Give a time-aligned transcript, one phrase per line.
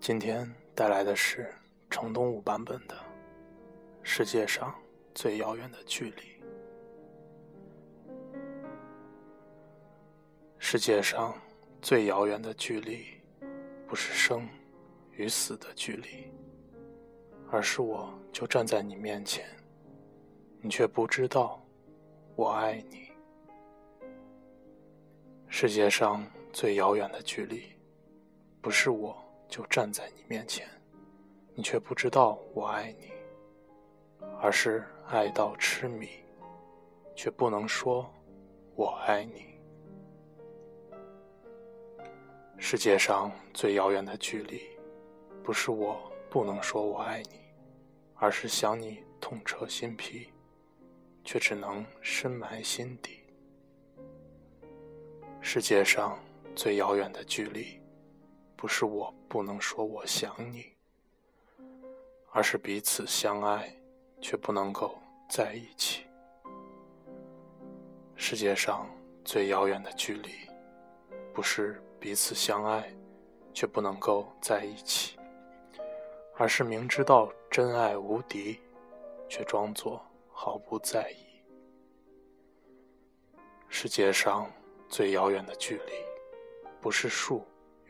[0.00, 1.52] 今天带来的是
[1.90, 2.94] 程东武版本的
[4.02, 4.74] 《世界上
[5.14, 6.22] 最遥远的距离》。
[10.58, 11.38] 世界上
[11.82, 13.08] 最遥远的距离，
[13.86, 14.48] 不是生
[15.12, 16.32] 与死的距离，
[17.50, 19.46] 而是我就站在你面前，
[20.62, 21.62] 你却不知道
[22.36, 23.10] 我爱你。
[25.46, 27.64] 世界上最遥远的距离，
[28.62, 29.22] 不是我。
[29.50, 30.66] 就站在你面前，
[31.54, 33.10] 你却不知道我爱你，
[34.40, 36.08] 而是爱到痴迷，
[37.16, 38.08] 却不能说
[38.76, 39.58] “我爱你”。
[42.56, 44.62] 世界上最遥远的距离，
[45.42, 45.98] 不是我
[46.30, 47.40] 不能说我爱你，
[48.14, 50.28] 而是想你痛彻心脾，
[51.24, 53.24] 却只能深埋心底。
[55.40, 56.16] 世界上
[56.54, 57.79] 最遥远的距离。
[58.60, 60.66] 不是我不能说我想你，
[62.30, 63.74] 而是彼此相爱，
[64.20, 64.98] 却不能够
[65.30, 66.04] 在一起。
[68.16, 68.86] 世界上
[69.24, 70.32] 最遥远的距离，
[71.32, 72.94] 不是彼此相爱，
[73.54, 75.18] 却不能够在一起，
[76.36, 78.60] 而是明知道真爱无敌，
[79.26, 81.24] 却装作毫不在意。
[83.70, 84.52] 世界上
[84.86, 85.92] 最遥远的距离，
[86.78, 87.42] 不是树。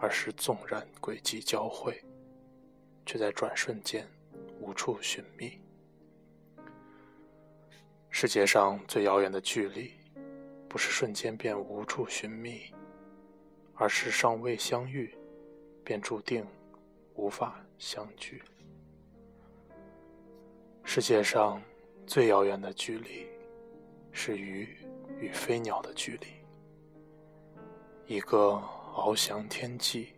[0.00, 2.00] 而是纵然轨迹交汇，
[3.04, 4.06] 却在转瞬间
[4.60, 5.60] 无处寻觅。
[8.10, 9.92] 世界上最遥远的距离，
[10.68, 12.72] 不是瞬间便无处寻觅，
[13.74, 15.16] 而是尚未相遇，
[15.84, 16.46] 便注定
[17.14, 18.42] 无法相聚。
[20.84, 21.60] 世界上
[22.06, 23.26] 最遥远的距离，
[24.12, 24.76] 是鱼
[25.18, 26.26] 与飞鸟的距离，
[28.06, 28.62] 一个。
[28.98, 30.08] 翱翔天际，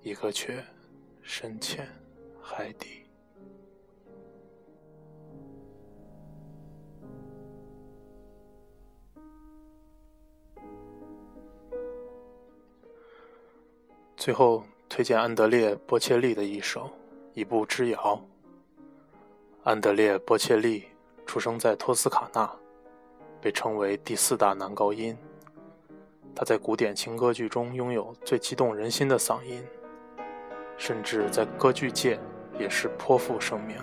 [0.00, 0.64] 一个却
[1.22, 1.86] 深潜
[2.40, 3.04] 海底。
[14.16, 16.86] 最后推荐安德烈·波切利的一首
[17.34, 17.98] 《一步之遥》。
[19.62, 20.84] 安德烈·波切利
[21.26, 22.50] 出生在托斯卡纳，
[23.42, 25.14] 被称为第四大男高音。
[26.34, 29.62] 他在古典情歌剧中拥有最激动人心的嗓音，
[30.76, 32.18] 甚至在歌剧界
[32.58, 33.76] 也是颇负盛名。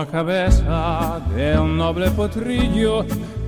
[0.00, 3.04] Una cabeza de un noble potrillo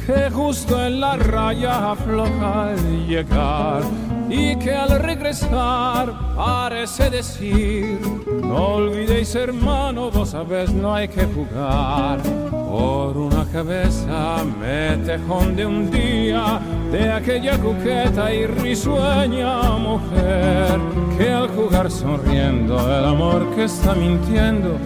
[0.07, 3.83] que justo en la raya afloja al llegar
[4.29, 8.01] y que al regresar parece decir,
[8.43, 12.21] no olvidéis hermano, vos sabés no hay que jugar.
[12.51, 16.59] Por una cabeza me tejón de un día
[16.91, 20.81] de aquella coqueta y risueña mujer
[21.19, 24.79] que al jugar sonriendo el amor que está mintiendo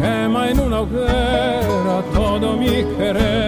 [0.00, 3.43] quema en una hoguera todo mi querer.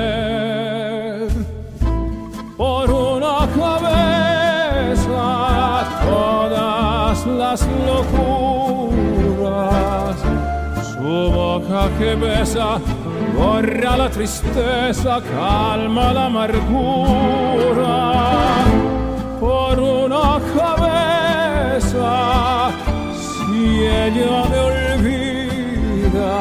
[7.57, 9.47] Las locuras,
[10.93, 12.79] su boca que besa
[13.35, 17.95] borra la tristeza, calma la amargura.
[19.41, 22.11] Por una cabeza,
[23.15, 26.33] si ella me olvida,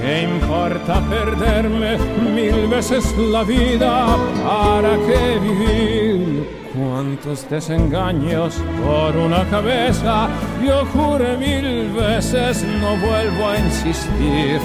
[0.00, 1.98] ¿Qué importa perderme
[2.34, 4.16] mil veces la vida?
[4.44, 6.63] ¿Para qué vivir?
[6.74, 10.28] Cuántos desengaños por una cabeza.
[10.64, 14.60] Yo juré mil veces, no vuelvo a insistir.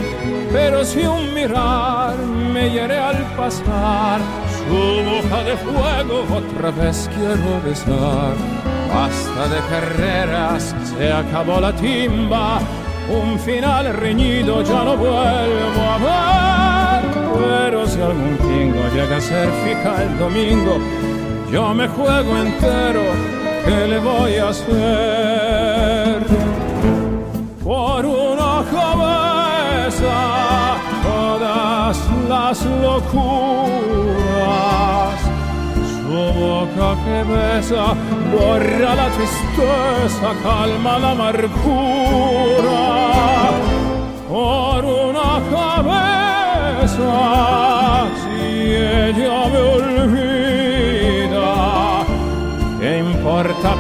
[0.52, 4.20] Pero si un mirar me hiere al pasar,
[4.58, 8.36] su boca de fuego otra vez quiero besar.
[8.94, 12.60] Basta de carreras, se acabó la timba
[13.10, 17.10] un final reñido ya no vuelvo a ver.
[17.34, 20.78] pero si algún pingo llega a ser fija el domingo,
[21.52, 23.02] yo me juego entero,
[23.66, 26.24] ¿qué le voy a hacer?
[27.64, 30.18] Por una cabeza
[31.04, 31.98] todas
[32.28, 34.10] las locuras
[36.10, 37.86] su boca que besa
[38.32, 42.82] borra la tristeza, calma la amargura.
[44.28, 47.10] Por una cabeza,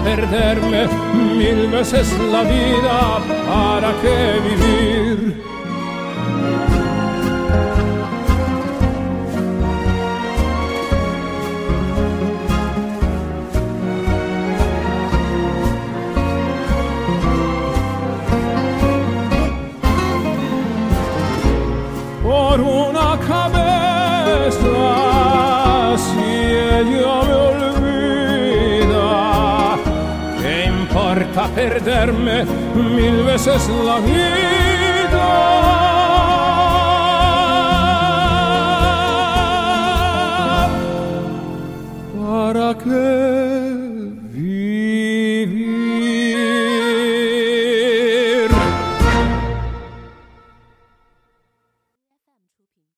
[0.04, 0.88] perderme
[1.38, 3.20] mil veces la vida?
[3.48, 5.50] ¿Para qué vivir?
[31.60, 32.46] Perderme
[32.96, 35.28] mil veces la vida.
[42.18, 43.29] Para qué